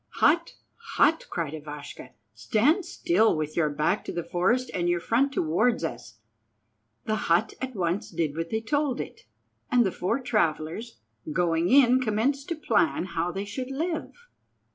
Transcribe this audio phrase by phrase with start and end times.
[0.15, 0.55] "Hut,
[0.95, 5.83] hut," cried Ivashka, "stand still with your back to the forest and your front towards
[5.83, 6.17] us!"
[7.05, 9.27] The hut at once did what they told it,
[9.71, 10.97] and the four travellers
[11.31, 14.27] going in commenced to plan how they should live.